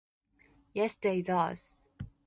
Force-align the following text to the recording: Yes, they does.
Yes, 0.73 0.97
they 0.97 1.21
does. 1.21 1.85